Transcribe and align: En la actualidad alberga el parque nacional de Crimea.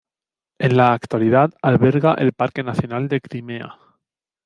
En 0.57 0.75
la 0.77 0.93
actualidad 0.93 1.53
alberga 1.61 2.15
el 2.15 2.33
parque 2.33 2.63
nacional 2.63 3.07
de 3.07 3.21
Crimea. 3.21 3.77